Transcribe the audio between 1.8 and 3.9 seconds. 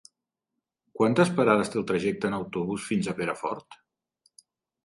el trajecte en autobús fins a Perafort?